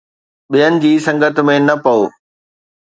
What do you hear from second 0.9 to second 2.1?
سنگت ۾ نه پئو